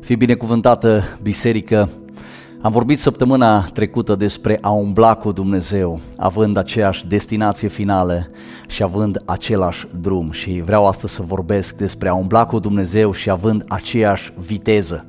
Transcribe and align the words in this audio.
Fi 0.00 0.16
binecuvântată, 0.16 1.02
biserică! 1.22 1.88
Am 2.60 2.72
vorbit 2.72 2.98
săptămâna 2.98 3.64
trecută 3.64 4.14
despre 4.14 4.58
a 4.60 4.70
umbla 4.70 5.14
cu 5.14 5.32
Dumnezeu, 5.32 6.00
având 6.16 6.56
aceeași 6.56 7.06
destinație 7.06 7.68
finală 7.68 8.26
și 8.68 8.82
având 8.82 9.22
același 9.24 9.86
drum 10.00 10.30
și 10.30 10.62
vreau 10.64 10.86
astăzi 10.86 11.12
să 11.12 11.22
vorbesc 11.22 11.76
despre 11.76 12.08
a 12.08 12.14
umbla 12.14 12.46
cu 12.46 12.58
Dumnezeu 12.58 13.12
și 13.12 13.30
având 13.30 13.64
aceeași 13.68 14.32
viteză 14.38 15.06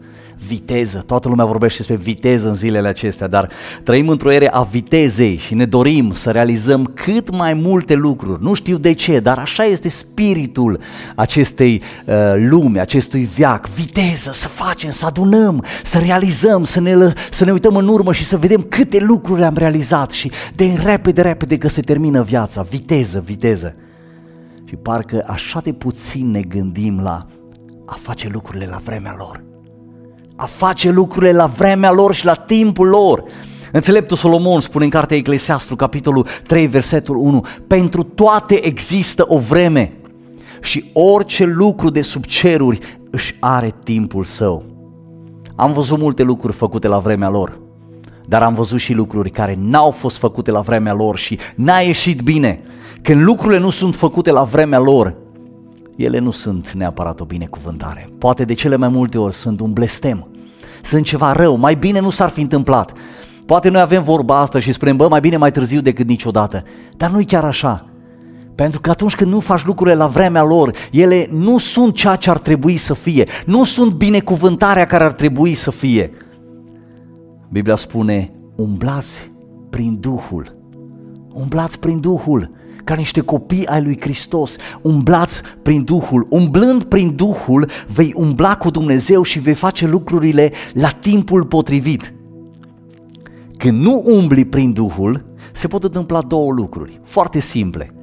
viteză. 0.47 1.03
Toată 1.05 1.27
lumea 1.27 1.45
vorbește 1.45 1.77
despre 1.77 1.95
viteză 1.95 2.47
în 2.47 2.53
zilele 2.53 2.87
acestea, 2.87 3.27
dar 3.27 3.49
trăim 3.83 4.07
într-o 4.07 4.31
ere 4.31 4.49
a 4.51 4.61
vitezei 4.61 5.37
și 5.37 5.55
ne 5.55 5.65
dorim 5.65 6.13
să 6.13 6.31
realizăm 6.31 6.91
cât 6.93 7.29
mai 7.29 7.53
multe 7.53 7.93
lucruri. 7.93 8.43
Nu 8.43 8.53
știu 8.53 8.77
de 8.77 8.93
ce, 8.93 9.19
dar 9.19 9.37
așa 9.37 9.63
este 9.63 9.89
spiritul 9.89 10.79
acestei 11.15 11.81
uh, 12.05 12.15
lume, 12.37 12.79
acestui 12.79 13.23
viac. 13.23 13.67
Viteză, 13.67 14.31
să 14.33 14.47
facem, 14.47 14.91
să 14.91 15.05
adunăm, 15.05 15.63
să 15.83 15.97
realizăm, 15.97 16.63
să 16.63 16.79
ne, 16.79 17.13
să 17.31 17.45
ne 17.45 17.51
uităm 17.51 17.75
în 17.75 17.87
urmă 17.87 18.13
și 18.13 18.25
să 18.25 18.37
vedem 18.37 18.65
câte 18.69 18.99
lucruri 18.99 19.43
am 19.43 19.55
realizat 19.57 20.11
și 20.11 20.31
de 20.55 20.79
repede, 20.83 21.21
repede 21.21 21.57
că 21.57 21.67
se 21.67 21.81
termină 21.81 22.21
viața. 22.21 22.61
Viteză, 22.61 23.23
viteză. 23.25 23.75
Și 24.65 24.75
parcă 24.75 25.23
așa 25.27 25.59
de 25.63 25.73
puțin 25.73 26.31
ne 26.31 26.41
gândim 26.41 26.99
la 27.03 27.27
a 27.85 27.97
face 28.01 28.29
lucrurile 28.31 28.65
la 28.65 28.81
vremea 28.83 29.15
lor 29.17 29.46
a 30.39 30.45
face 30.45 30.89
lucrurile 30.89 31.31
la 31.31 31.45
vremea 31.45 31.91
lor 31.91 32.13
și 32.13 32.25
la 32.25 32.33
timpul 32.33 32.87
lor. 32.87 33.23
Înțeleptul 33.71 34.17
Solomon 34.17 34.59
spune 34.59 34.83
în 34.83 34.89
cartea 34.89 35.17
Eclesiastru, 35.17 35.75
capitolul 35.75 36.27
3, 36.47 36.67
versetul 36.67 37.15
1, 37.15 37.45
pentru 37.67 38.03
toate 38.03 38.65
există 38.65 39.25
o 39.27 39.37
vreme 39.37 39.93
și 40.61 40.89
orice 40.93 41.45
lucru 41.45 41.89
de 41.89 42.01
sub 42.01 42.25
ceruri 42.25 42.79
își 43.09 43.35
are 43.39 43.75
timpul 43.83 44.23
său. 44.23 44.63
Am 45.55 45.73
văzut 45.73 45.99
multe 45.99 46.23
lucruri 46.23 46.53
făcute 46.53 46.87
la 46.87 46.97
vremea 46.97 47.29
lor, 47.29 47.59
dar 48.25 48.43
am 48.43 48.53
văzut 48.53 48.79
și 48.79 48.93
lucruri 48.93 49.29
care 49.29 49.57
n-au 49.59 49.91
fost 49.91 50.17
făcute 50.17 50.51
la 50.51 50.59
vremea 50.59 50.93
lor 50.93 51.17
și 51.17 51.39
n-a 51.55 51.79
ieșit 51.79 52.21
bine. 52.21 52.61
Când 53.01 53.21
lucrurile 53.21 53.59
nu 53.59 53.69
sunt 53.69 53.95
făcute 53.95 54.31
la 54.31 54.43
vremea 54.43 54.79
lor, 54.79 55.15
ele 55.97 56.19
nu 56.19 56.31
sunt 56.31 56.71
neapărat 56.71 57.19
o 57.19 57.25
binecuvântare. 57.25 58.09
Poate 58.17 58.45
de 58.45 58.53
cele 58.53 58.75
mai 58.75 58.89
multe 58.89 59.17
ori 59.17 59.33
sunt 59.33 59.59
un 59.59 59.73
blestem, 59.73 60.27
sunt 60.83 61.05
ceva 61.05 61.31
rău, 61.31 61.55
mai 61.55 61.75
bine 61.75 61.99
nu 61.99 62.09
s-ar 62.09 62.29
fi 62.29 62.41
întâmplat. 62.41 62.93
Poate 63.45 63.69
noi 63.69 63.81
avem 63.81 64.03
vorba 64.03 64.39
asta 64.39 64.59
și 64.59 64.71
spunem, 64.71 64.95
bă, 64.95 65.07
mai 65.07 65.19
bine 65.19 65.37
mai 65.37 65.51
târziu 65.51 65.81
decât 65.81 66.07
niciodată. 66.07 66.63
Dar 66.97 67.09
nu 67.09 67.19
e 67.19 67.23
chiar 67.23 67.43
așa. 67.43 67.89
Pentru 68.55 68.79
că 68.79 68.89
atunci 68.89 69.15
când 69.15 69.31
nu 69.31 69.39
faci 69.39 69.65
lucrurile 69.65 69.95
la 69.95 70.07
vremea 70.07 70.43
lor, 70.43 70.71
ele 70.91 71.27
nu 71.31 71.57
sunt 71.57 71.93
ceea 71.93 72.15
ce 72.15 72.29
ar 72.29 72.37
trebui 72.37 72.77
să 72.77 72.93
fie, 72.93 73.27
nu 73.45 73.63
sunt 73.63 73.93
binecuvântarea 73.93 74.85
care 74.85 75.03
ar 75.03 75.11
trebui 75.11 75.53
să 75.53 75.71
fie. 75.71 76.11
Biblia 77.49 77.75
spune, 77.75 78.33
umblați 78.55 79.31
prin 79.69 79.97
Duhul, 79.99 80.57
umblați 81.33 81.79
prin 81.79 81.99
Duhul, 81.99 82.51
ca 82.87 82.95
niște 82.95 83.21
copii 83.21 83.65
ai 83.65 83.81
lui 83.81 83.97
Hristos, 83.99 84.55
umblați 84.81 85.41
prin 85.61 85.83
Duhul. 85.83 86.27
Umblând 86.29 86.83
prin 86.83 87.15
Duhul, 87.15 87.69
vei 87.93 88.13
umbla 88.15 88.57
cu 88.57 88.69
Dumnezeu 88.69 89.23
și 89.23 89.39
vei 89.39 89.53
face 89.53 89.87
lucrurile 89.87 90.51
la 90.73 90.89
timpul 90.89 91.45
potrivit. 91.45 92.13
Când 93.57 93.81
nu 93.81 94.03
umbli 94.05 94.45
prin 94.45 94.73
Duhul, 94.73 95.25
se 95.53 95.67
pot 95.67 95.83
întâmpla 95.83 96.21
două 96.21 96.51
lucruri 96.51 96.99
foarte 97.03 97.39
simple. 97.39 97.93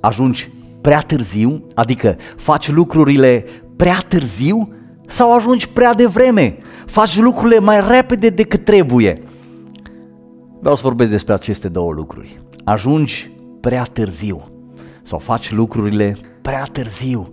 Ajungi 0.00 0.52
prea 0.80 1.00
târziu, 1.00 1.64
adică 1.74 2.16
faci 2.36 2.70
lucrurile 2.70 3.44
prea 3.76 4.04
târziu 4.08 4.72
sau 5.06 5.34
ajungi 5.34 5.68
prea 5.68 5.94
devreme, 5.94 6.56
faci 6.86 7.18
lucrurile 7.18 7.58
mai 7.58 7.80
repede 7.88 8.28
decât 8.28 8.64
trebuie. 8.64 9.22
Vreau 10.60 10.74
să 10.74 10.82
vorbesc 10.84 11.10
despre 11.10 11.32
aceste 11.32 11.68
două 11.68 11.92
lucruri. 11.92 12.40
Ajungi 12.64 13.36
prea 13.60 13.82
târziu 13.82 14.50
sau 15.02 15.18
faci 15.18 15.52
lucrurile 15.52 16.16
prea 16.42 16.62
târziu. 16.72 17.32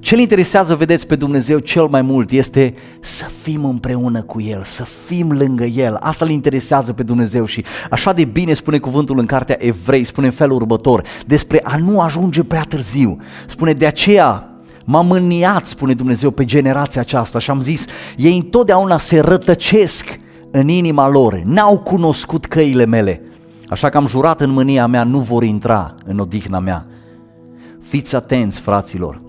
Ce-l 0.00 0.18
interesează, 0.18 0.74
vedeți, 0.74 1.06
pe 1.06 1.16
Dumnezeu 1.16 1.58
cel 1.58 1.86
mai 1.86 2.02
mult 2.02 2.30
este 2.30 2.74
să 3.00 3.24
fim 3.42 3.64
împreună 3.64 4.22
cu 4.22 4.40
El, 4.40 4.62
să 4.62 4.84
fim 4.84 5.32
lângă 5.32 5.64
El. 5.64 5.96
Asta 6.00 6.24
îl 6.24 6.30
interesează 6.30 6.92
pe 6.92 7.02
Dumnezeu 7.02 7.44
și 7.44 7.64
așa 7.90 8.12
de 8.12 8.24
bine 8.24 8.52
spune 8.52 8.78
cuvântul 8.78 9.18
în 9.18 9.26
cartea 9.26 9.56
Evrei, 9.58 10.04
spune 10.04 10.26
în 10.26 10.32
felul 10.32 10.56
următor, 10.56 11.02
despre 11.26 11.60
a 11.62 11.76
nu 11.76 12.00
ajunge 12.00 12.42
prea 12.42 12.62
târziu. 12.62 13.16
Spune, 13.46 13.72
de 13.72 13.86
aceea 13.86 14.50
m-am 14.84 15.06
mâniat, 15.06 15.66
spune 15.66 15.94
Dumnezeu, 15.94 16.30
pe 16.30 16.44
generația 16.44 17.00
aceasta 17.00 17.38
și 17.38 17.50
am 17.50 17.60
zis, 17.60 17.84
ei 18.16 18.36
întotdeauna 18.36 18.98
se 18.98 19.20
rătăcesc 19.20 20.18
în 20.50 20.68
inima 20.68 21.08
lor, 21.08 21.42
n-au 21.44 21.78
cunoscut 21.78 22.46
căile 22.46 22.86
mele. 22.86 23.22
Așa 23.72 23.88
că 23.88 23.96
am 23.96 24.06
jurat 24.06 24.40
în 24.40 24.50
mânia 24.50 24.86
mea, 24.86 25.04
nu 25.04 25.18
vor 25.18 25.42
intra 25.42 25.94
în 26.04 26.18
odihna 26.18 26.58
mea. 26.58 26.86
Fiți 27.82 28.14
atenți, 28.14 28.60
fraților, 28.60 29.20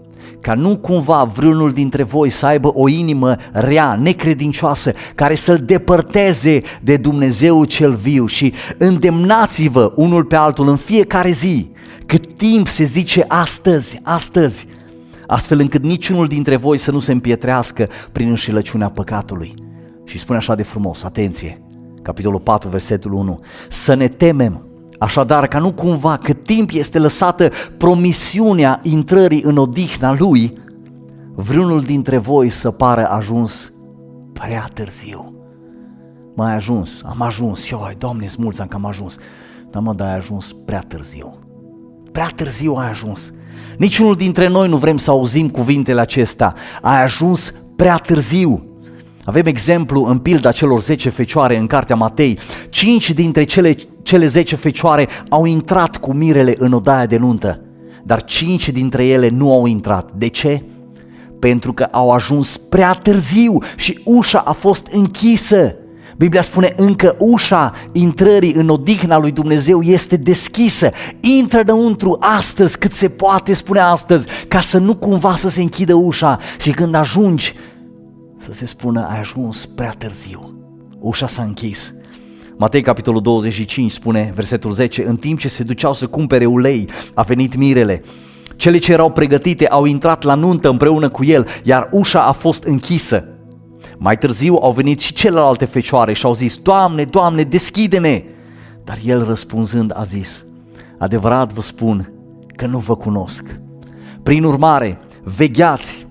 ca 0.41 0.53
nu 0.53 0.77
cumva 0.77 1.23
vreunul 1.23 1.71
dintre 1.71 2.03
voi 2.03 2.29
să 2.29 2.45
aibă 2.45 2.71
o 2.73 2.87
inimă 2.87 3.35
rea, 3.51 3.95
necredincioasă, 3.95 4.93
care 5.15 5.35
să-l 5.35 5.57
depărteze 5.57 6.61
de 6.81 6.97
Dumnezeu 6.97 7.65
cel 7.65 7.93
viu 7.93 8.25
și 8.25 8.53
îndemnați-vă 8.77 9.93
unul 9.95 10.23
pe 10.23 10.35
altul 10.35 10.67
în 10.67 10.77
fiecare 10.77 11.31
zi, 11.31 11.71
cât 12.05 12.37
timp 12.37 12.67
se 12.67 12.83
zice 12.83 13.25
astăzi, 13.27 13.99
astăzi, 14.01 14.67
astfel 15.27 15.59
încât 15.59 15.83
niciunul 15.83 16.27
dintre 16.27 16.55
voi 16.55 16.77
să 16.77 16.91
nu 16.91 16.99
se 16.99 17.11
împietrească 17.11 17.89
prin 18.11 18.29
înșelăciunea 18.29 18.89
păcatului. 18.89 19.53
Și 20.05 20.19
spune 20.19 20.37
așa 20.37 20.55
de 20.55 20.63
frumos, 20.63 21.03
atenție, 21.03 21.61
capitolul 22.03 22.39
4, 22.39 22.69
versetul 22.69 23.13
1, 23.13 23.39
să 23.69 23.93
ne 23.93 24.07
temem, 24.07 24.65
așadar 24.99 25.47
ca 25.47 25.59
nu 25.59 25.71
cumva 25.71 26.17
cât 26.17 26.43
timp 26.43 26.69
este 26.73 26.99
lăsată 26.99 27.49
promisiunea 27.77 28.79
intrării 28.83 29.43
în 29.43 29.57
odihna 29.57 30.15
lui, 30.17 30.53
vreunul 31.35 31.81
dintre 31.81 32.17
voi 32.17 32.49
să 32.49 32.71
pară 32.71 33.09
ajuns 33.09 33.71
prea 34.33 34.69
târziu. 34.73 35.33
Mai 36.35 36.55
ajuns, 36.55 36.89
am 37.03 37.21
ajuns, 37.21 37.71
eu, 37.71 37.83
ai, 37.83 37.95
Doamne, 37.97 38.27
mulți 38.37 38.61
am 38.61 38.67
că 38.67 38.75
am 38.75 38.85
ajuns. 38.85 39.17
Dar 39.69 39.81
mă, 39.81 39.93
dar 39.93 40.07
ai 40.07 40.15
ajuns 40.15 40.55
prea 40.65 40.83
târziu. 40.87 41.37
Prea 42.11 42.29
târziu 42.35 42.73
ai 42.73 42.89
ajuns. 42.89 43.33
Niciunul 43.77 44.15
dintre 44.15 44.47
noi 44.47 44.67
nu 44.67 44.77
vrem 44.77 44.97
să 44.97 45.11
auzim 45.11 45.49
cuvintele 45.49 46.01
acestea. 46.01 46.55
Ai 46.81 47.03
ajuns 47.03 47.53
prea 47.75 47.97
târziu. 47.97 48.72
Avem 49.25 49.45
exemplu 49.45 50.03
în 50.03 50.19
pilda 50.19 50.51
celor 50.51 50.81
10 50.81 51.09
fecioare 51.09 51.57
în 51.57 51.67
cartea 51.67 51.95
Matei. 51.95 52.39
Cinci 52.69 53.11
dintre 53.11 53.43
cele, 53.43 53.75
cele 54.01 54.27
10 54.27 54.55
fecioare 54.55 55.07
au 55.29 55.45
intrat 55.45 55.97
cu 55.97 56.13
mirele 56.13 56.55
în 56.57 56.73
odaia 56.73 57.05
de 57.05 57.17
nuntă, 57.17 57.61
dar 58.03 58.23
cinci 58.23 58.69
dintre 58.69 59.05
ele 59.05 59.29
nu 59.29 59.51
au 59.51 59.65
intrat. 59.65 60.11
De 60.15 60.27
ce? 60.27 60.63
Pentru 61.39 61.73
că 61.73 61.83
au 61.91 62.11
ajuns 62.11 62.57
prea 62.57 62.93
târziu 62.93 63.57
și 63.75 63.99
ușa 64.03 64.39
a 64.39 64.51
fost 64.51 64.87
închisă. 64.91 65.75
Biblia 66.17 66.41
spune 66.41 66.73
încă 66.75 67.15
ușa 67.19 67.71
intrării 67.91 68.53
în 68.53 68.69
odihna 68.69 69.17
lui 69.17 69.31
Dumnezeu 69.31 69.81
este 69.81 70.15
deschisă. 70.15 70.91
Intră 71.19 71.59
înăuntru 71.59 72.17
astăzi 72.19 72.77
cât 72.77 72.93
se 72.93 73.09
poate, 73.09 73.53
spune 73.53 73.79
astăzi, 73.79 74.27
ca 74.47 74.59
să 74.59 74.77
nu 74.77 74.95
cumva 74.95 75.35
să 75.35 75.49
se 75.49 75.61
închidă 75.61 75.93
ușa 75.93 76.39
și 76.59 76.71
când 76.71 76.95
ajungi 76.95 77.55
să 78.43 78.51
se 78.51 78.65
spună 78.65 79.07
ai 79.09 79.19
ajuns 79.19 79.65
prea 79.65 79.93
târziu. 79.97 80.53
Ușa 80.99 81.27
s-a 81.27 81.43
închis. 81.43 81.93
Matei 82.57 82.81
capitolul 82.81 83.21
25 83.21 83.91
spune, 83.91 84.31
versetul 84.35 84.71
10, 84.71 85.05
în 85.05 85.17
timp 85.17 85.39
ce 85.39 85.47
se 85.47 85.63
duceau 85.63 85.93
să 85.93 86.07
cumpere 86.07 86.45
ulei, 86.45 86.89
a 87.13 87.21
venit 87.21 87.55
mirele. 87.55 88.03
Cele 88.55 88.77
ce 88.77 88.91
erau 88.91 89.11
pregătite 89.11 89.67
au 89.67 89.85
intrat 89.85 90.23
la 90.23 90.35
nuntă 90.35 90.69
împreună 90.69 91.09
cu 91.09 91.23
el, 91.23 91.47
iar 91.63 91.87
ușa 91.91 92.23
a 92.23 92.31
fost 92.31 92.63
închisă. 92.63 93.27
Mai 93.97 94.17
târziu 94.17 94.55
au 94.61 94.71
venit 94.71 94.99
și 94.99 95.13
celelalte 95.13 95.65
fecioare 95.65 96.13
și 96.13 96.25
au 96.25 96.33
zis, 96.33 96.57
Doamne, 96.57 97.03
Doamne, 97.03 97.43
deschide-ne! 97.43 98.23
Dar 98.83 98.97
el 99.05 99.23
răspunzând 99.23 99.91
a 99.95 100.03
zis, 100.03 100.45
adevărat 100.97 101.53
vă 101.53 101.61
spun 101.61 102.11
că 102.55 102.65
nu 102.65 102.77
vă 102.77 102.95
cunosc. 102.95 103.59
Prin 104.23 104.43
urmare, 104.43 104.99
vegheați, 105.23 106.07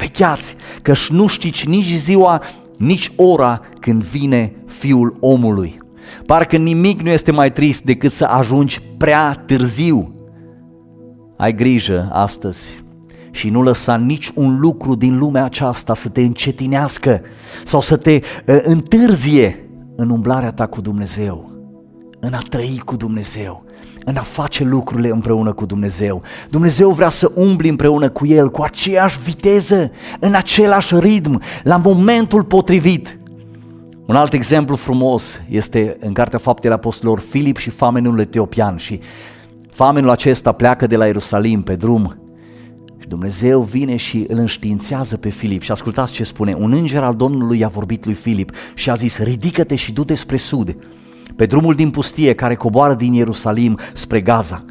Vecheați, 0.00 0.56
că 0.82 0.94
nu 1.08 1.26
știți 1.26 1.68
nici 1.68 1.94
ziua, 1.94 2.42
nici 2.78 3.12
ora 3.16 3.60
când 3.80 4.02
vine 4.02 4.52
Fiul 4.66 5.16
omului. 5.20 5.78
Parcă 6.26 6.56
nimic 6.56 7.00
nu 7.00 7.08
este 7.08 7.32
mai 7.32 7.52
trist 7.52 7.82
decât 7.82 8.12
să 8.12 8.24
ajungi 8.24 8.80
prea 8.96 9.32
târziu. 9.46 10.14
Ai 11.36 11.54
grijă 11.54 12.08
astăzi 12.12 12.84
și 13.30 13.50
nu 13.50 13.62
lăsa 13.62 13.96
nici 13.96 14.30
un 14.34 14.60
lucru 14.60 14.94
din 14.94 15.18
lumea 15.18 15.44
aceasta 15.44 15.94
să 15.94 16.08
te 16.08 16.20
încetinească 16.20 17.20
sau 17.64 17.80
să 17.80 17.96
te 17.96 18.20
uh, 18.46 18.58
întârzie 18.62 19.70
în 19.96 20.10
umblarea 20.10 20.52
ta 20.52 20.66
cu 20.66 20.80
Dumnezeu, 20.80 21.50
în 22.20 22.32
a 22.32 22.42
trăi 22.48 22.82
cu 22.84 22.96
Dumnezeu, 22.96 23.64
în 24.04 24.16
a 24.16 24.22
face 24.22 24.64
lucrurile 24.64 25.08
împreună 25.08 25.52
cu 25.52 25.66
Dumnezeu. 25.66 26.22
Dumnezeu 26.50 26.90
vrea 26.90 27.08
să 27.08 27.32
umbli 27.34 27.68
împreună 27.68 28.08
cu 28.08 28.26
El, 28.26 28.50
cu 28.50 28.62
aceeași 28.62 29.18
viteză, 29.24 29.90
în 30.20 30.34
același 30.34 30.94
ritm, 30.98 31.42
la 31.62 31.76
momentul 31.76 32.44
potrivit. 32.44 33.18
Un 34.06 34.16
alt 34.16 34.32
exemplu 34.32 34.76
frumos 34.76 35.40
este 35.48 35.96
în 36.00 36.12
Cartea 36.12 36.38
Faptele 36.38 36.74
Apostolilor 36.74 37.20
Filip 37.28 37.56
și 37.56 37.70
famenul 37.70 38.20
etiopian 38.20 38.76
și 38.76 39.00
famenul 39.70 40.10
acesta 40.10 40.52
pleacă 40.52 40.86
de 40.86 40.96
la 40.96 41.06
Ierusalim 41.06 41.62
pe 41.62 41.76
drum 41.76 42.18
și 43.00 43.08
Dumnezeu 43.08 43.62
vine 43.62 43.96
și 43.96 44.24
îl 44.28 44.38
înștiințează 44.38 45.16
pe 45.16 45.28
Filip 45.28 45.62
și 45.62 45.70
ascultați 45.70 46.12
ce 46.12 46.24
spune, 46.24 46.54
un 46.54 46.72
înger 46.72 47.02
al 47.02 47.14
Domnului 47.14 47.58
i-a 47.58 47.68
vorbit 47.68 48.04
lui 48.04 48.14
Filip 48.14 48.52
și 48.74 48.90
a 48.90 48.94
zis 48.94 49.18
ridică-te 49.18 49.74
și 49.74 49.92
du-te 49.92 50.14
spre 50.14 50.36
sud 50.36 50.76
pe 51.36 51.46
drumul 51.46 51.74
din 51.74 51.90
pustie 51.90 52.34
care 52.34 52.54
coboară 52.54 52.94
din 52.94 53.12
Ierusalim 53.12 53.78
spre 53.92 54.20
Gaza. 54.20 54.64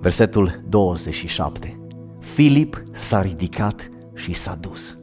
Versetul 0.00 0.60
27. 0.68 1.80
Filip 2.20 2.82
s-a 2.92 3.22
ridicat 3.22 3.90
și 4.14 4.32
s-a 4.32 4.58
dus. 4.60 4.94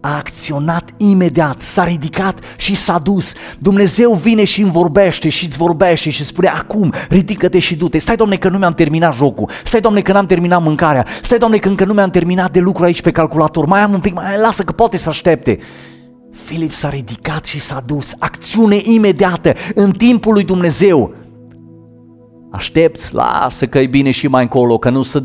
A 0.00 0.16
acționat 0.16 0.90
imediat, 0.96 1.62
s-a 1.62 1.84
ridicat 1.84 2.38
și 2.56 2.74
s-a 2.74 2.98
dus. 2.98 3.32
Dumnezeu 3.58 4.12
vine 4.12 4.44
și 4.44 4.60
îmi 4.60 4.70
vorbește 4.70 5.28
și 5.28 5.44
îți 5.44 5.56
vorbește 5.56 6.10
și 6.10 6.24
spune 6.24 6.48
acum, 6.48 6.92
ridică-te 7.08 7.58
și 7.58 7.76
du-te. 7.76 7.98
Stai, 7.98 8.16
Doamne, 8.16 8.36
că 8.36 8.48
nu 8.48 8.58
mi-am 8.58 8.74
terminat 8.74 9.14
jocul. 9.14 9.50
Stai, 9.64 9.80
Doamne, 9.80 10.00
că 10.00 10.12
n-am 10.12 10.26
terminat 10.26 10.62
mâncarea. 10.62 11.06
Stai, 11.22 11.38
Doamne, 11.38 11.56
că 11.56 11.68
încă 11.68 11.84
nu 11.84 11.92
mi-am 11.92 12.10
terminat 12.10 12.50
de 12.50 12.60
lucru 12.60 12.84
aici 12.84 13.02
pe 13.02 13.10
calculator. 13.10 13.66
Mai 13.66 13.80
am 13.80 13.92
un 13.92 14.00
pic, 14.00 14.14
mai 14.14 14.38
lasă 14.38 14.62
că 14.62 14.72
poate 14.72 14.96
să 14.96 15.08
aștepte. 15.08 15.58
Filip 16.44 16.72
s-a 16.72 16.88
ridicat 16.88 17.44
și 17.44 17.60
s-a 17.60 17.82
dus, 17.86 18.14
acțiune 18.18 18.80
imediată, 18.82 19.52
în 19.74 19.92
timpul 19.92 20.32
lui 20.32 20.44
Dumnezeu. 20.44 21.14
Aștepți, 22.50 23.14
lasă 23.14 23.66
că 23.66 23.78
e 23.78 23.86
bine 23.86 24.10
și 24.10 24.28
mai 24.28 24.42
încolo, 24.42 24.78
că 24.78 24.90
nu 24.90 25.02
se 25.02 25.22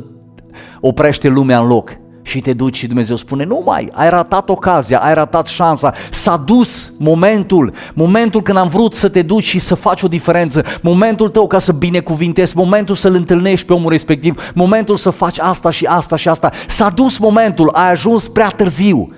oprește 0.80 1.28
lumea 1.28 1.60
în 1.60 1.68
loc. 1.68 2.00
Și 2.22 2.42
te 2.42 2.54
duci 2.54 2.78
și 2.78 2.88
Dumnezeu 2.88 3.16
spune, 3.16 3.44
nu 3.44 3.62
mai, 3.66 3.90
ai 3.94 4.10
ratat 4.10 4.50
ocazia, 4.50 5.00
ai 5.00 5.14
ratat 5.14 5.48
șansa, 5.48 5.94
s-a 6.12 6.38
dus 6.38 6.94
momentul, 6.98 7.74
momentul 7.94 8.42
când 8.42 8.58
am 8.58 8.68
vrut 8.68 8.94
să 8.94 9.10
te 9.10 9.22
duci 9.22 9.44
și 9.44 9.60
să 9.60 9.76
faci 9.76 10.02
o 10.02 10.08
diferență, 10.08 10.64
momentul 10.82 11.30
tău 11.30 11.48
ca 11.48 11.58
să 11.60 11.72
binecuvintezi, 11.72 12.58
momentul 12.58 12.96
să-l 12.96 13.14
întâlnești 13.14 13.66
pe 13.66 13.74
omul 13.74 13.90
respectiv, 13.90 14.52
momentul 14.54 14.96
să 14.96 15.10
faci 15.10 15.40
asta 15.40 15.70
și 15.70 15.86
asta 15.86 16.16
și 16.16 16.30
asta, 16.30 16.52
s-a 16.68 16.90
dus 16.90 17.18
momentul, 17.18 17.70
ai 17.74 17.90
ajuns 17.90 18.28
prea 18.28 18.50
târziu. 18.50 19.14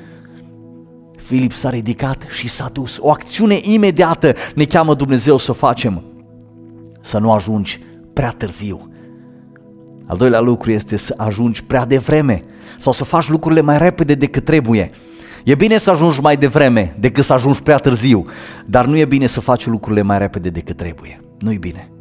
Filip 1.24 1.52
s-a 1.52 1.70
ridicat 1.70 2.26
și 2.30 2.50
s-a 2.50 2.70
dus. 2.74 2.98
O 3.02 3.10
acțiune 3.10 3.60
imediată 3.62 4.34
ne 4.56 4.66
cheamă 4.66 4.94
Dumnezeu 4.94 5.38
să 5.38 5.52
facem. 5.52 6.04
Să 7.02 7.18
nu 7.18 7.32
ajungi 7.32 7.80
prea 8.14 8.32
târziu. 8.38 8.92
Al 10.06 10.18
doilea 10.18 10.40
lucru 10.40 10.72
este 10.72 10.96
să 10.96 11.14
ajungi 11.18 11.64
prea 11.64 11.86
devreme 11.86 12.44
sau 12.78 12.94
să 12.94 13.04
faci 13.04 13.30
lucrurile 13.30 13.62
mai 13.62 13.78
repede 13.78 14.16
decât 14.16 14.46
trebuie. 14.46 14.92
E 15.44 15.56
bine 15.56 15.78
să 15.78 15.92
ajungi 15.92 16.22
mai 16.22 16.38
devreme 16.38 16.96
decât 17.00 17.24
să 17.24 17.34
ajungi 17.34 17.62
prea 17.64 17.78
târziu, 17.78 18.26
dar 18.66 18.86
nu 18.86 18.98
e 18.98 19.06
bine 19.06 19.28
să 19.28 19.40
faci 19.40 19.66
lucrurile 19.66 20.02
mai 20.02 20.18
repede 20.18 20.50
decât 20.50 20.78
trebuie. 20.78 21.20
Nu 21.40 21.52
e 21.52 21.58
bine. 21.58 21.92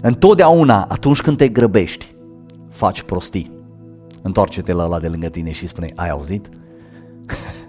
Întotdeauna, 0.00 0.86
atunci 0.88 1.20
când 1.20 1.36
te 1.36 1.48
grăbești, 1.48 2.14
faci 2.70 3.02
prostii. 3.02 3.52
Întoarce-te 4.22 4.72
la 4.72 4.84
ăla 4.84 5.00
de 5.00 5.08
lângă 5.08 5.28
tine 5.28 5.50
și 5.50 5.66
spune, 5.66 5.92
ai 5.94 6.08
auzit? 6.08 6.48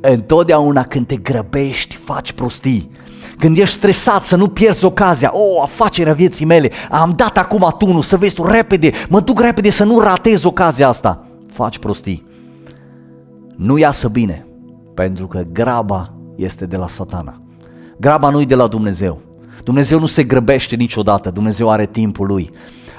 Întotdeauna 0.00 0.82
când 0.82 1.06
te 1.06 1.16
grăbești, 1.16 1.96
faci 1.96 2.32
prostii. 2.32 2.90
Când 3.38 3.58
ești 3.58 3.74
stresat 3.74 4.24
să 4.24 4.36
nu 4.36 4.48
pierzi 4.48 4.84
ocazia, 4.84 5.30
o, 5.32 5.38
oh, 5.38 5.62
afacerea 5.62 6.12
vieții 6.12 6.46
mele, 6.46 6.70
am 6.90 7.12
dat 7.16 7.38
acum 7.38 7.74
tunul, 7.78 8.02
să 8.02 8.16
vezi 8.16 8.34
tu 8.34 8.46
repede, 8.46 8.90
mă 9.08 9.20
duc 9.20 9.40
repede 9.40 9.70
să 9.70 9.84
nu 9.84 10.00
ratez 10.00 10.44
ocazia 10.44 10.88
asta. 10.88 11.26
Faci 11.52 11.78
prostii. 11.78 12.26
Nu 13.56 13.78
iasă 13.78 14.08
bine, 14.08 14.46
pentru 14.94 15.26
că 15.26 15.42
graba 15.52 16.12
este 16.36 16.66
de 16.66 16.76
la 16.76 16.88
satana. 16.88 17.40
Graba 17.96 18.30
nu 18.30 18.40
e 18.40 18.44
de 18.44 18.54
la 18.54 18.66
Dumnezeu. 18.66 19.20
Dumnezeu 19.64 19.98
nu 19.98 20.06
se 20.06 20.22
grăbește 20.22 20.76
niciodată, 20.76 21.30
Dumnezeu 21.30 21.70
are 21.70 21.86
timpul 21.86 22.26
lui. 22.26 22.50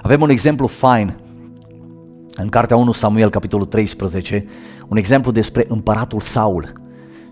Avem 0.02 0.22
un 0.22 0.30
exemplu 0.30 0.68
fain 0.68 1.18
în 2.36 2.50
cartea 2.50 2.78
1 2.78 2.92
Samuel, 2.92 3.30
capitolul 3.30 3.66
13, 3.66 4.46
un 4.88 4.98
exemplu 4.98 5.32
despre 5.32 5.66
împăratul 5.68 6.20
Saul. 6.20 6.74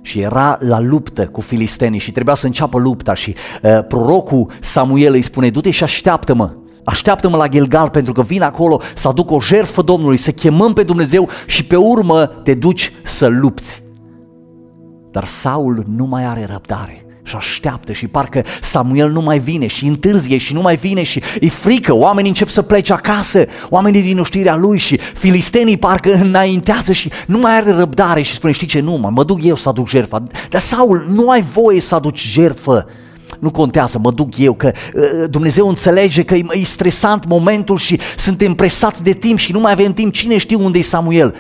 Și 0.01 0.19
era 0.19 0.57
la 0.59 0.79
luptă 0.79 1.27
cu 1.27 1.41
filistenii 1.41 1.99
și 1.99 2.11
trebuia 2.11 2.35
să 2.35 2.45
înceapă 2.45 2.77
lupta 2.77 3.13
și 3.13 3.35
uh, 3.63 3.79
prorocul 3.87 4.51
Samuel 4.59 5.13
îi 5.13 5.21
spune, 5.21 5.49
du-te 5.49 5.69
și 5.69 5.83
așteaptă-mă, 5.83 6.51
așteaptă-mă 6.83 7.37
la 7.37 7.47
Gilgal 7.47 7.89
pentru 7.89 8.13
că 8.13 8.21
vin 8.21 8.41
acolo 8.41 8.81
să 8.95 9.07
aduc 9.07 9.31
o 9.31 9.41
jertfă 9.41 9.81
Domnului, 9.81 10.17
să 10.17 10.31
chemăm 10.31 10.73
pe 10.73 10.83
Dumnezeu 10.83 11.29
și 11.45 11.65
pe 11.65 11.75
urmă 11.75 12.25
te 12.25 12.53
duci 12.53 12.91
să 13.03 13.27
lupți. 13.27 13.83
Dar 15.11 15.25
Saul 15.25 15.85
nu 15.95 16.05
mai 16.05 16.25
are 16.25 16.47
răbdare 16.51 17.04
și 17.25 17.35
așteaptă 17.35 17.91
și 17.91 18.07
parcă 18.07 18.43
Samuel 18.61 19.11
nu 19.11 19.21
mai 19.21 19.39
vine 19.39 19.67
și 19.67 19.85
întârzie 19.85 20.37
și 20.37 20.53
nu 20.53 20.61
mai 20.61 20.75
vine 20.75 21.03
și 21.03 21.23
e 21.39 21.47
frică, 21.47 21.93
oamenii 21.93 22.29
încep 22.29 22.47
să 22.47 22.61
plece 22.61 22.93
acasă, 22.93 23.45
oamenii 23.69 24.01
din 24.01 24.19
oștirea 24.19 24.55
lui 24.55 24.77
și 24.77 24.97
filistenii 24.97 25.77
parcă 25.77 26.13
înaintează 26.13 26.91
și 26.91 27.11
nu 27.27 27.37
mai 27.37 27.55
are 27.55 27.71
răbdare 27.71 28.21
și 28.21 28.33
spune, 28.33 28.53
știi 28.53 28.67
ce, 28.67 28.79
nu, 28.79 28.91
mă, 28.91 29.09
mă 29.09 29.23
duc 29.23 29.43
eu 29.43 29.55
să 29.55 29.69
aduc 29.69 29.87
jertfa. 29.87 30.23
Dar 30.49 30.61
Saul, 30.61 31.05
nu 31.09 31.29
ai 31.29 31.41
voie 31.41 31.79
să 31.79 31.95
aduci 31.95 32.27
jertfă. 32.27 32.87
Nu 33.39 33.51
contează, 33.51 33.99
mă 33.99 34.11
duc 34.11 34.37
eu, 34.37 34.53
că 34.53 34.71
uh, 34.93 35.29
Dumnezeu 35.29 35.67
înțelege 35.67 36.23
că 36.23 36.35
e, 36.35 36.45
e 36.51 36.63
stresant 36.63 37.27
momentul 37.27 37.77
și 37.77 37.99
suntem 38.17 38.53
presați 38.53 39.03
de 39.03 39.11
timp 39.11 39.37
și 39.37 39.51
nu 39.51 39.59
mai 39.59 39.71
avem 39.71 39.93
timp, 39.93 40.13
cine 40.13 40.37
știe 40.37 40.55
unde 40.55 40.77
e 40.77 40.81
Samuel. 40.81 41.35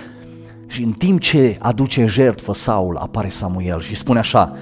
Și 0.67 0.81
în 0.83 0.91
timp 0.91 1.19
ce 1.19 1.57
aduce 1.59 2.05
jertfă 2.05 2.53
Saul, 2.53 2.97
apare 2.97 3.29
Samuel 3.29 3.81
și 3.81 3.95
spune 3.95 4.19
așa, 4.19 4.57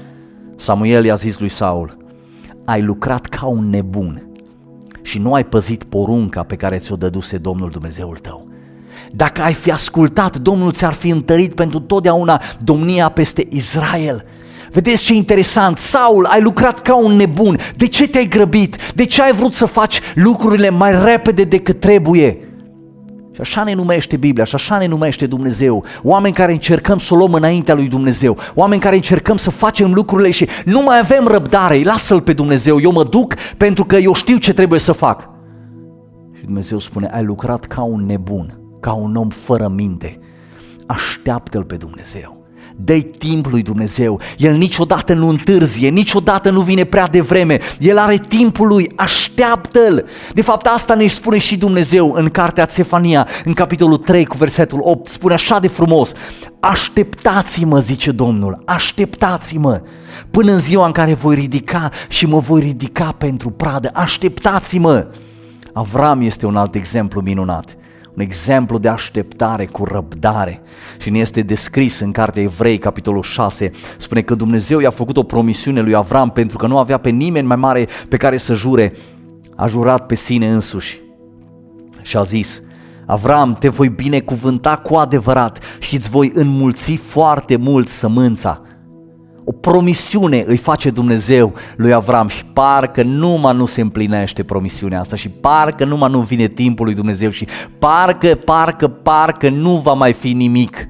Samuel 0.56 1.06
i-a 1.06 1.16
zis 1.16 1.40
lui 1.40 1.50
Saul, 1.50 1.98
ai 2.66 2.82
lucrat 2.82 3.26
ca 3.26 3.46
un 3.46 3.70
nebun 3.70 4.28
și 5.02 5.20
nu 5.20 5.34
ai 5.34 5.46
păzit 5.46 5.84
porunca 5.84 6.44
pe 6.44 6.56
care 6.56 6.78
ți-o 6.78 6.96
dăduse 6.96 7.38
Domnul 7.38 7.70
Dumnezeul 7.70 8.18
tău. 8.18 8.48
Dacă 9.12 9.42
ai 9.42 9.54
fi 9.54 9.72
ascultat, 9.72 10.38
Domnul 10.38 10.72
ți-ar 10.72 10.94
fi 10.94 11.10
întărit 11.10 11.54
pentru 11.54 11.80
totdeauna 11.80 12.42
domnia 12.64 13.10
peste 13.10 13.48
Israel. 13.50 14.26
Vedeți 14.72 15.04
ce 15.04 15.14
interesant, 15.14 15.78
Saul, 15.78 16.26
ai 16.26 16.42
lucrat 16.42 16.80
ca 16.82 16.96
un 16.96 17.12
nebun. 17.12 17.58
De 17.76 17.88
ce 17.88 18.08
te-ai 18.08 18.28
grăbit? 18.28 18.78
De 18.96 19.06
ce 19.06 19.22
ai 19.22 19.34
vrut 19.34 19.54
să 19.54 19.66
faci 19.66 20.00
lucrurile 20.16 20.70
mai 20.70 21.04
repede 21.04 21.44
decât 21.44 21.80
trebuie? 21.80 22.38
Și 23.34 23.42
așa 23.42 23.64
ne 23.64 23.74
numește 23.74 24.18
Biblia 24.18 24.44
și 24.44 24.56
așa 24.56 24.78
ne 24.78 24.86
numește 24.86 25.26
Dumnezeu. 25.26 25.84
Oameni 26.04 26.34
care 26.34 26.52
încercăm 26.52 26.98
să 26.98 27.13
o 27.13 27.18
luăm 27.18 27.34
înaintea 27.34 27.75
lui 27.75 27.88
Dumnezeu. 27.88 28.38
Oameni 28.54 28.82
care 28.82 28.96
încercăm 28.96 29.38
să 29.38 29.50
facem 29.50 29.94
lucrurile 29.94 30.32
și 30.32 30.48
nu 30.66 30.82
mai 30.82 31.00
avem 31.00 31.28
răbdare. 31.28 31.82
Lasă-L 31.84 32.22
pe 32.22 32.34
Dumnezeu, 32.34 32.80
eu 32.80 32.92
mă 32.92 33.04
duc 33.04 33.34
pentru 33.58 33.86
că 33.86 33.96
eu 33.96 34.13
știu 34.13 34.38
ce 34.38 34.54
trebuie 34.54 34.80
să 34.80 34.92
fac. 34.92 35.30
Și 36.38 36.44
Dumnezeu 36.44 36.80
spune, 36.80 37.10
ai 37.13 37.24
lucrat 37.24 37.66
ca 37.66 37.82
un 37.82 38.06
nebun, 38.06 38.60
ca 38.80 38.94
un 38.94 39.16
om 39.16 39.30
fără 39.30 39.68
minte. 39.68 40.20
Așteaptă-L 40.88 41.63
pe 41.63 41.75
Dumnezeu 41.75 42.43
dă 42.75 43.00
timp 43.18 43.46
lui 43.46 43.62
Dumnezeu. 43.62 44.20
El 44.38 44.56
niciodată 44.56 45.13
nu 45.13 45.27
întârzie, 45.27 45.89
niciodată 45.89 46.50
nu 46.50 46.62
vine 46.62 46.84
prea 46.84 47.08
devreme. 47.08 47.60
El 47.80 47.98
are 47.98 48.18
timpul 48.27 48.68
lui, 48.68 48.92
așteaptă-l. 48.96 50.06
De 50.34 50.42
fapt, 50.42 50.65
asta 50.65 50.96
ne 50.96 51.08
spune 51.08 51.38
și 51.38 51.58
Dumnezeu 51.58 52.12
în 52.12 52.30
cartea 52.30 52.65
Țefania, 52.65 53.27
în 53.46 53.53
capitolul 53.53 53.98
3 53.98 54.25
cu 54.25 54.38
versetul 54.38 54.80
8. 54.82 55.08
Spune 55.08 55.34
așa 55.34 55.60
de 55.60 55.68
frumos, 55.68 56.12
așteptați-mă, 56.60 57.80
zice 57.80 58.12
Domnul, 58.12 58.62
așteptați-mă 58.65 59.82
până 60.32 60.51
în 60.51 60.60
ziua 60.60 60.86
în 60.86 60.92
care 60.92 61.13
voi 61.13 61.36
ridica 61.36 61.89
și 62.10 62.25
mă 62.25 62.39
voi 62.39 62.60
ridica 62.60 63.15
pentru 63.18 63.50
pradă. 63.50 63.89
Așteptați-mă! 63.94 65.08
Avram 65.74 66.22
este 66.22 66.46
un 66.46 66.56
alt 66.56 66.75
exemplu 66.75 67.22
minunat 67.22 67.77
un 68.15 68.22
exemplu 68.22 68.77
de 68.77 68.88
așteptare 68.88 69.65
cu 69.65 69.84
răbdare. 69.84 70.62
Și 70.98 71.10
ne 71.10 71.20
este 71.20 71.41
descris 71.41 72.00
în 72.00 72.12
cartea 72.12 72.43
Evrei, 72.43 72.77
capitolul 72.77 73.22
6, 73.22 73.72
spune 73.98 74.22
că 74.22 74.36
Dumnezeu 74.36 74.79
i-a 74.79 74.89
făcut 74.89 75.17
o 75.17 75.24
promisiune 75.24 75.82
lui 75.82 75.96
Avram 75.96 76.29
pentru 76.29 76.58
că 76.58 76.67
nu 76.67 76.77
avea 76.77 76.98
pe 76.98 77.10
nimeni 77.10 77.48
mai 77.48 77.55
mare 77.55 77.88
pe 78.08 78.17
care 78.17 78.38
să 78.38 78.53
jure, 78.53 78.93
a 79.55 79.67
jurat 79.67 80.05
pe 80.05 80.15
sine 80.15 80.50
însuși 80.50 81.01
și 82.01 82.17
a 82.17 82.22
zis, 82.22 82.62
Avram, 83.05 83.55
te 83.55 83.67
voi 83.67 83.89
binecuvânta 83.89 84.77
cu 84.77 84.96
adevărat 84.96 85.60
și 85.79 85.96
îți 85.96 86.10
voi 86.10 86.32
înmulți 86.34 86.96
foarte 86.96 87.55
mult 87.55 87.88
sămânța. 87.88 88.62
O 89.46 89.52
promisiune 89.52 90.44
îi 90.48 90.58
face 90.58 90.90
Dumnezeu 90.90 91.54
lui 91.76 91.94
Avram 91.94 92.28
și 92.28 92.46
parcă 92.46 93.04
numai 93.04 93.56
nu 93.56 93.66
se 93.66 93.82
împlinește 93.82 94.44
promisiunea 94.44 95.00
asta 95.00 95.16
și 95.16 95.30
parcă 95.30 95.86
numai 95.86 96.12
nu 96.12 96.20
vine 96.20 96.48
timpul 96.48 96.86
lui 96.86 96.94
Dumnezeu 96.94 97.30
și 97.30 97.48
parcă, 97.80 98.36
parcă, 98.36 98.88
parcă 98.88 99.50
nu 99.50 99.78
va 99.78 99.94
mai 99.94 100.14
fi 100.14 100.34
nimic. 100.34 100.88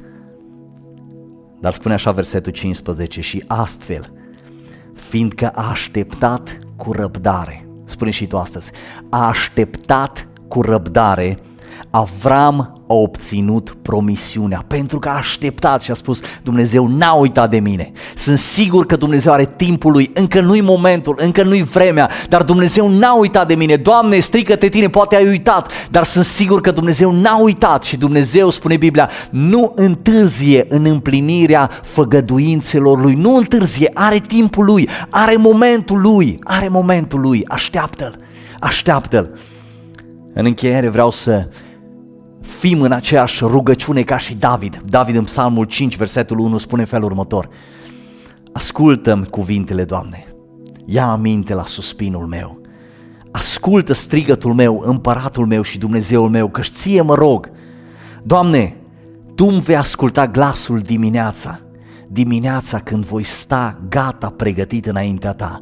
Dar 1.60 1.74
spune 1.74 1.94
așa 1.94 2.12
versetul 2.12 2.52
15 2.52 3.22
și 3.22 3.44
astfel, 3.48 4.14
fiindcă 4.94 5.48
a 5.48 5.70
așteptat 5.70 6.60
cu 6.76 6.92
răbdare, 6.92 7.66
spune 7.86 8.10
și 8.10 8.28
tu 8.28 8.38
astăzi, 8.38 8.72
a 9.10 9.28
așteptat 9.28 10.28
cu 10.48 10.62
răbdare 10.62 11.40
Avram 11.96 12.84
a 12.88 12.94
obținut 12.94 13.78
promisiunea 13.82 14.64
pentru 14.68 15.00
că 15.00 15.10
a 15.10 15.18
așteptat 15.18 15.82
și 15.82 15.92
a 15.92 15.94
spus 15.94 16.20
Dumnezeu 16.44 16.88
n-a 16.88 17.14
uitat 17.14 17.50
de 17.50 17.60
mine. 17.60 17.92
Sunt 18.16 18.38
sigur 18.38 18.86
că 18.86 18.96
Dumnezeu 18.96 19.32
are 19.32 19.54
timpul 19.56 19.92
lui, 19.92 20.12
încă 20.14 20.42
nu-i 20.42 20.62
momentul, 20.62 21.16
încă 21.20 21.44
nu-i 21.44 21.64
vremea, 21.64 22.10
dar 22.30 22.44
Dumnezeu 22.44 22.90
n-a 22.90 23.16
uitat 23.16 23.48
de 23.48 23.56
mine. 23.56 23.76
Doamne, 23.76 24.20
strică-te 24.20 24.70
tine, 24.70 24.90
poate 24.90 25.16
ai 25.16 25.28
uitat, 25.28 25.72
dar 25.92 26.04
sunt 26.04 26.26
sigur 26.26 26.62
că 26.62 26.72
Dumnezeu 26.72 27.12
n-a 27.12 27.38
uitat 27.38 27.84
și 27.84 27.98
Dumnezeu, 27.98 28.50
spune 28.50 28.78
Biblia, 28.78 29.10
nu 29.30 29.72
întârzie 29.76 30.66
în 30.70 30.86
împlinirea 30.86 31.70
făgăduințelor 31.84 33.02
lui, 33.02 33.14
nu 33.14 33.36
întârzie, 33.36 33.92
are 33.94 34.20
timpul 34.20 34.66
lui, 34.66 34.90
are 35.10 35.36
momentul 35.36 36.02
lui, 36.02 36.40
are 36.44 36.68
momentul 36.68 37.20
lui, 37.20 37.46
așteaptă-l, 37.48 38.20
așteaptă-l. 38.60 39.40
În 40.34 40.46
încheiere 40.46 40.90
vreau 40.90 41.12
să 41.12 41.48
fim 42.44 42.82
în 42.82 42.92
aceeași 42.92 43.44
rugăciune 43.44 44.02
ca 44.02 44.18
și 44.18 44.36
David. 44.36 44.82
David 44.86 45.16
în 45.16 45.24
Psalmul 45.24 45.66
5, 45.66 45.98
versetul 45.98 46.40
1 46.40 46.58
spune 46.58 46.82
în 46.82 46.88
felul 46.88 47.06
următor. 47.06 47.50
Ascultă-mi 48.54 49.26
cuvintele, 49.26 49.84
Doamne, 49.84 50.28
ia 50.86 51.06
aminte 51.06 51.54
la 51.54 51.64
suspinul 51.64 52.26
meu, 52.26 52.62
ascultă 53.32 53.94
strigătul 53.94 54.54
meu, 54.54 54.84
împăratul 54.86 55.46
meu 55.46 55.62
și 55.62 55.78
Dumnezeul 55.78 56.30
meu, 56.30 56.48
că 56.48 56.62
ție 56.62 57.02
mă 57.02 57.16
rog. 57.16 57.50
Doamne, 58.24 58.78
Tu 59.36 59.46
îmi 59.46 59.62
vei 59.62 59.76
asculta 59.76 60.28
glasul 60.28 60.80
dimineața, 60.80 61.60
dimineața 62.08 62.80
când 62.80 63.06
voi 63.06 63.24
sta 63.24 63.80
gata, 63.90 64.30
pregătit 64.30 64.86
înaintea 64.86 65.34
Ta 65.34 65.62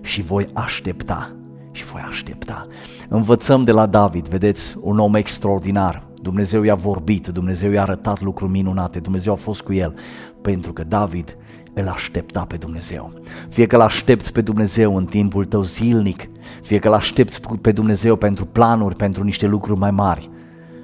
și 0.00 0.22
voi 0.22 0.46
aștepta 0.52 1.34
și 1.72 1.84
voi 1.84 2.00
aștepta. 2.08 2.66
Învățăm 3.08 3.64
de 3.64 3.72
la 3.72 3.86
David, 3.86 4.28
vedeți, 4.28 4.76
un 4.80 4.98
om 4.98 5.14
extraordinar, 5.14 6.09
Dumnezeu 6.22 6.62
i-a 6.62 6.74
vorbit, 6.74 7.26
Dumnezeu 7.26 7.70
i-a 7.70 7.82
arătat 7.82 8.20
lucruri 8.20 8.50
minunate, 8.50 8.98
Dumnezeu 8.98 9.32
a 9.32 9.36
fost 9.36 9.60
cu 9.60 9.72
el, 9.72 9.94
pentru 10.40 10.72
că 10.72 10.84
David 10.84 11.36
îl 11.74 11.88
aștepta 11.88 12.44
pe 12.44 12.56
Dumnezeu. 12.56 13.12
Fie 13.48 13.66
că 13.66 13.76
îl 13.76 13.82
aștepți 13.82 14.32
pe 14.32 14.40
Dumnezeu 14.40 14.96
în 14.96 15.04
timpul 15.04 15.44
tău 15.44 15.62
zilnic, 15.62 16.28
fie 16.62 16.78
că 16.78 16.88
îl 16.88 16.94
aștepți 16.94 17.40
pe 17.60 17.72
Dumnezeu 17.72 18.16
pentru 18.16 18.44
planuri, 18.44 18.96
pentru 18.96 19.24
niște 19.24 19.46
lucruri 19.46 19.78
mai 19.78 19.90
mari, 19.90 20.30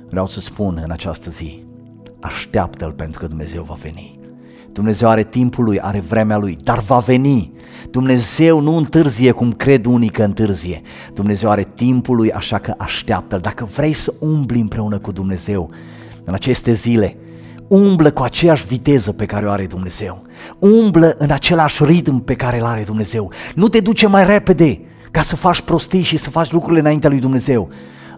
vreau 0.09 0.27
să 0.27 0.41
spun 0.41 0.81
în 0.85 0.91
această 0.91 1.31
zi, 1.31 1.65
așteaptă-L 2.21 2.93
pentru 2.93 3.21
că 3.21 3.27
Dumnezeu 3.27 3.63
va 3.63 3.75
veni. 3.75 4.26
Dumnezeu 4.77 5.09
are 5.09 5.25
timpul 5.25 5.65
lui, 5.65 5.81
are 5.81 6.01
vremea 6.01 6.39
lui, 6.39 6.57
dar 6.63 6.79
va 6.79 6.99
veni. 6.99 7.53
Dumnezeu 7.91 8.61
nu 8.61 8.77
întârzie 8.77 9.31
cum 9.31 9.53
cred 9.53 9.85
unii 9.85 10.09
că 10.09 10.23
întârzie. 10.23 10.83
Dumnezeu 11.15 11.51
are 11.51 11.69
timpul 11.75 12.17
lui, 12.17 12.33
așa 12.33 12.59
că 12.59 12.75
așteaptă-l. 12.79 13.41
Dacă 13.41 13.65
vrei 13.65 13.93
să 13.93 14.15
umbli 14.19 14.61
împreună 14.61 14.99
cu 14.99 15.13
Dumnezeu 15.13 15.71
în 16.25 16.35
aceste 16.35 16.73
zile, 16.73 17.17
umblă 17.69 18.11
cu 18.11 18.23
aceeași 18.23 18.67
viteză 18.67 19.13
pe 19.13 19.25
care 19.25 19.47
o 19.47 19.51
are 19.51 19.67
Dumnezeu. 19.67 20.23
Umblă 20.59 21.15
în 21.19 21.31
același 21.31 21.85
ritm 21.85 22.25
pe 22.25 22.35
care 22.35 22.59
îl 22.59 22.67
are 22.67 22.83
Dumnezeu. 22.83 23.33
Nu 23.55 23.69
te 23.69 23.81
duce 23.81 24.07
mai 24.07 24.27
repede 24.27 24.81
ca 25.11 25.23
să 25.23 25.37
faci 25.37 25.61
prostii 25.61 26.03
și 26.03 26.17
să 26.17 26.31
faci 26.31 26.53
lucrurile 26.53 26.81
înaintea 26.81 27.11
lui 27.11 27.21
Dumnezeu. 27.21 27.69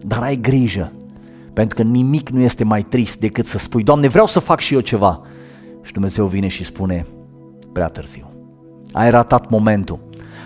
Dar 0.01 0.21
ai 0.21 0.35
grijă, 0.35 0.91
pentru 1.53 1.75
că 1.75 1.81
nimic 1.81 2.29
nu 2.29 2.41
este 2.41 2.63
mai 2.63 2.81
trist 2.81 3.19
decât 3.19 3.45
să 3.45 3.57
spui, 3.57 3.83
Doamne, 3.83 4.07
vreau 4.07 4.25
să 4.25 4.39
fac 4.39 4.59
și 4.59 4.73
eu 4.73 4.79
ceva. 4.79 5.21
Și 5.81 5.93
Dumnezeu 5.93 6.25
vine 6.25 6.47
și 6.47 6.63
spune, 6.63 7.05
prea 7.73 7.87
târziu. 7.87 8.31
Ai 8.91 9.09
ratat 9.09 9.49
momentul, 9.49 9.99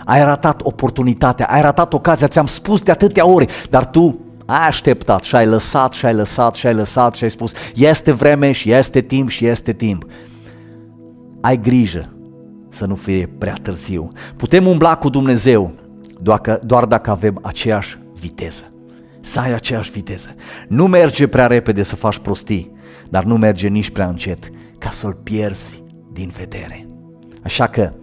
ai 0.06 0.24
ratat 0.24 0.62
oportunitatea, 0.63 1.46
ai 1.46 1.62
ratat 1.62 1.94
ocazia, 1.94 2.28
ți-am 2.28 2.46
spus 2.46 2.82
de 2.82 2.92
atâtea 2.92 3.28
ori, 3.28 3.46
dar 3.70 3.86
tu 3.86 4.20
ai 4.46 4.68
așteptat 4.68 5.24
și 5.24 5.36
ai 5.36 5.46
lăsat 5.46 5.94
și 5.94 6.06
ai 6.06 6.13
lăsat 6.13 6.56
și 6.56 6.68
ai 6.68 6.74
lăsat 6.74 7.16
și 7.16 7.24
ai 7.24 7.30
spus 7.30 7.54
este 7.75 8.12
vreme 8.12 8.52
și 8.52 8.72
este 8.72 9.02
timp 9.02 9.30
și 9.30 9.46
este 9.46 9.74
timp. 9.74 10.06
Ai 11.42 11.58
grijă 11.58 12.10
să 12.70 12.86
nu 12.86 12.96
fie 12.96 13.30
prea 13.38 13.56
târziu. 13.62 14.12
Putem 14.36 14.68
umbla 14.68 14.98
cu 14.98 15.10
Dumnezeu 15.10 15.72
doar, 16.22 16.60
doar 16.63 16.86
dacă 16.86 17.12
avem 17.12 17.40
aceeași 17.42 17.98
viteză. 18.20 18.63
Să 19.20 19.40
ai 19.40 19.54
aceeași 19.54 19.92
viteză. 19.92 20.30
Nu 20.68 20.88
merge 20.88 21.28
prea 21.28 21.48
repede 21.48 21.84
să 21.84 21.96
faci 21.96 22.18
prostii, 22.18 22.72
dar 23.10 23.24
nu 23.24 23.38
merge 23.38 23.68
nici 23.68 23.90
prea 23.90 24.08
încet 24.08 24.50
ca 24.84 24.90
să-L 24.90 25.13
pierzi 25.24 25.84
din 26.12 26.32
vedere. 26.38 26.88
Așa 27.44 27.68
că, 27.68 27.94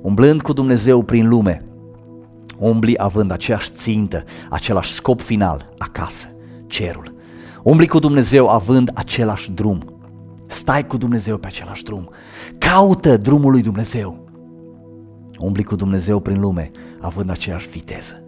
umblând 0.00 0.42
cu 0.42 0.52
Dumnezeu 0.52 1.02
prin 1.02 1.28
lume, 1.28 1.62
umbli 2.58 2.98
având 2.98 3.30
aceeași 3.30 3.70
țintă, 3.70 4.24
același 4.50 4.92
scop 4.92 5.20
final, 5.20 5.68
acasă, 5.78 6.28
cerul. 6.66 7.14
Umbli 7.62 7.86
cu 7.86 7.98
Dumnezeu 7.98 8.48
având 8.48 8.90
același 8.94 9.50
drum. 9.50 10.00
Stai 10.46 10.86
cu 10.86 10.96
Dumnezeu 10.96 11.38
pe 11.38 11.46
același 11.46 11.82
drum. 11.82 12.08
Caută 12.58 13.16
drumul 13.16 13.50
lui 13.50 13.62
Dumnezeu. 13.62 14.28
Umbli 15.38 15.64
cu 15.64 15.76
Dumnezeu 15.76 16.20
prin 16.20 16.40
lume 16.40 16.70
având 17.00 17.30
aceeași 17.30 17.68
viteză. 17.68 18.22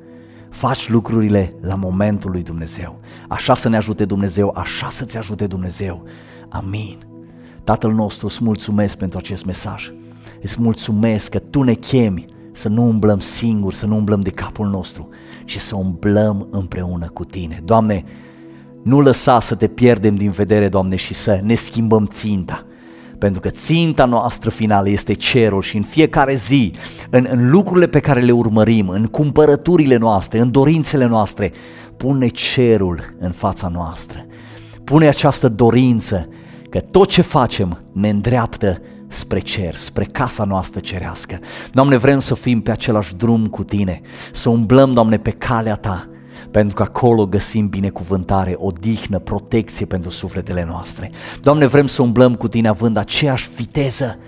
Faci 0.48 0.88
lucrurile 0.88 1.52
la 1.60 1.74
momentul 1.74 2.30
lui 2.30 2.42
Dumnezeu. 2.42 3.00
Așa 3.28 3.54
să 3.54 3.68
ne 3.68 3.76
ajute 3.76 4.04
Dumnezeu, 4.04 4.52
așa 4.56 4.88
să-ți 4.88 5.16
ajute 5.16 5.46
Dumnezeu. 5.46 6.04
Amin. 6.48 7.09
Tatăl 7.70 7.92
nostru, 7.92 8.26
îți 8.26 8.44
mulțumesc 8.44 8.96
pentru 8.96 9.18
acest 9.18 9.44
mesaj. 9.44 9.92
Îți 10.42 10.60
mulțumesc 10.60 11.30
că 11.30 11.38
Tu 11.38 11.62
ne 11.62 11.72
chemi 11.72 12.24
să 12.52 12.68
nu 12.68 12.82
umblăm 12.82 13.18
singuri, 13.18 13.74
să 13.74 13.86
nu 13.86 13.96
umblăm 13.96 14.20
de 14.20 14.30
capul 14.30 14.68
nostru, 14.68 15.08
ci 15.44 15.58
să 15.58 15.76
umblăm 15.76 16.48
împreună 16.50 17.10
cu 17.12 17.24
Tine. 17.24 17.60
Doamne, 17.64 18.04
nu 18.82 19.00
lăsa 19.00 19.40
să 19.40 19.54
te 19.54 19.66
pierdem 19.66 20.14
din 20.14 20.30
vedere, 20.30 20.68
Doamne, 20.68 20.96
și 20.96 21.14
să 21.14 21.40
ne 21.42 21.54
schimbăm 21.54 22.06
ținta. 22.06 22.62
Pentru 23.18 23.40
că 23.40 23.48
ținta 23.48 24.04
noastră 24.04 24.50
finală 24.50 24.88
este 24.88 25.12
cerul 25.12 25.62
și 25.62 25.76
în 25.76 25.82
fiecare 25.82 26.34
zi, 26.34 26.72
în, 27.10 27.26
în 27.30 27.50
lucrurile 27.50 27.86
pe 27.86 28.00
care 28.00 28.20
le 28.20 28.32
urmărim, 28.32 28.88
în 28.88 29.06
cumpărăturile 29.06 29.96
noastre, 29.96 30.38
în 30.38 30.50
dorințele 30.50 31.06
noastre, 31.06 31.52
pune 31.96 32.28
cerul 32.28 33.14
în 33.18 33.30
fața 33.30 33.68
noastră. 33.68 34.26
Pune 34.84 35.08
această 35.08 35.48
dorință 35.48 36.28
că 36.70 36.80
tot 36.80 37.08
ce 37.08 37.22
facem 37.22 37.78
ne 37.92 38.08
îndreaptă 38.08 38.80
spre 39.06 39.38
cer, 39.38 39.74
spre 39.74 40.04
casa 40.04 40.44
noastră 40.44 40.80
cerească. 40.80 41.38
Doamne, 41.72 41.96
vrem 41.96 42.18
să 42.18 42.34
fim 42.34 42.60
pe 42.60 42.70
același 42.70 43.14
drum 43.14 43.46
cu 43.46 43.64
Tine, 43.64 44.00
să 44.32 44.48
umblăm, 44.48 44.92
Doamne, 44.92 45.18
pe 45.18 45.30
calea 45.30 45.76
Ta, 45.76 46.08
pentru 46.50 46.74
că 46.74 46.82
acolo 46.82 47.26
găsim 47.26 47.68
binecuvântare, 47.68 48.54
odihnă, 48.58 49.18
protecție 49.18 49.86
pentru 49.86 50.10
sufletele 50.10 50.64
noastre. 50.68 51.10
Doamne, 51.40 51.66
vrem 51.66 51.86
să 51.86 52.02
umblăm 52.02 52.34
cu 52.34 52.48
Tine 52.48 52.68
având 52.68 52.96
aceeași 52.96 53.50
viteză, 53.56 54.18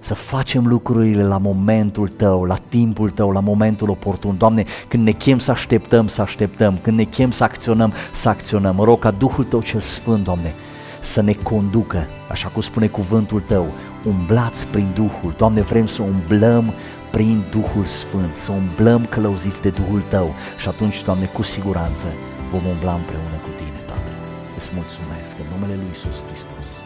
să 0.00 0.14
facem 0.14 0.66
lucrurile 0.66 1.22
la 1.22 1.38
momentul 1.38 2.08
Tău, 2.08 2.44
la 2.44 2.56
timpul 2.68 3.10
Tău, 3.10 3.30
la 3.30 3.40
momentul 3.40 3.90
oportun. 3.90 4.36
Doamne, 4.38 4.64
când 4.88 5.04
ne 5.04 5.10
chem 5.10 5.38
să 5.38 5.50
așteptăm, 5.50 6.06
să 6.06 6.22
așteptăm, 6.22 6.78
când 6.82 6.96
ne 6.96 7.04
chem 7.04 7.30
să 7.30 7.44
acționăm, 7.44 7.92
să 8.12 8.28
acționăm. 8.28 8.74
Mă 8.74 8.84
rog 8.84 8.98
ca 8.98 9.10
Duhul 9.10 9.44
Tău 9.44 9.62
cel 9.62 9.80
Sfânt, 9.80 10.24
Doamne, 10.24 10.54
să 11.00 11.22
ne 11.22 11.32
conducă, 11.32 12.06
așa 12.28 12.48
cum 12.48 12.60
spune 12.62 12.86
cuvântul 12.86 13.40
Tău, 13.40 13.72
umblați 14.04 14.66
prin 14.66 14.90
Duhul. 14.94 15.34
Doamne, 15.36 15.60
vrem 15.60 15.86
să 15.86 16.02
umblăm 16.02 16.74
prin 17.10 17.44
Duhul 17.50 17.84
Sfânt, 17.84 18.36
să 18.36 18.52
umblăm 18.52 19.04
călăuziți 19.04 19.62
de 19.62 19.70
Duhul 19.70 20.02
Tău 20.08 20.34
și 20.58 20.68
atunci, 20.68 21.02
Doamne, 21.02 21.26
cu 21.26 21.42
siguranță 21.42 22.06
vom 22.50 22.66
umbla 22.66 22.94
împreună 22.94 23.36
cu 23.42 23.48
Tine, 23.56 23.82
Tată. 23.86 24.10
Îți 24.56 24.70
mulțumesc 24.74 25.38
în 25.38 25.46
numele 25.52 25.74
Lui 25.74 25.86
Iisus 25.86 26.22
Hristos. 26.26 26.77